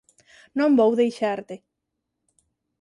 Non 0.57 0.71
vou 0.79 0.91
deixarte. 1.01 1.55